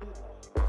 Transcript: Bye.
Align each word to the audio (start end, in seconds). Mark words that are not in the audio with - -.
Bye. 0.00 0.59